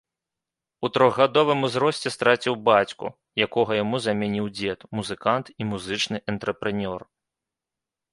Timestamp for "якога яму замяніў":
3.47-4.47